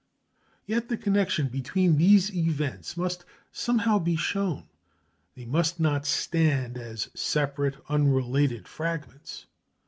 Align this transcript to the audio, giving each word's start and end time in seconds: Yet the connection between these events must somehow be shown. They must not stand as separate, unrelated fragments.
Yet 0.65 0.89
the 0.89 0.97
connection 0.97 1.47
between 1.47 1.95
these 1.97 2.33
events 2.35 2.97
must 2.97 3.23
somehow 3.51 3.99
be 3.99 4.15
shown. 4.15 4.67
They 5.35 5.45
must 5.45 5.79
not 5.79 6.07
stand 6.07 6.75
as 6.75 7.11
separate, 7.13 7.77
unrelated 7.87 8.67
fragments. 8.67 9.45